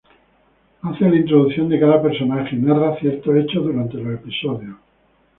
Hace 0.81 1.07
la 1.07 1.15
introducción 1.15 1.69
de 1.69 1.79
cada 1.79 2.01
personaje 2.01 2.55
y 2.55 2.59
narra 2.59 2.97
ciertos 2.97 3.35
hechos 3.35 3.63
durante 3.65 3.97
los 3.97 4.15
episodios. 4.15 4.75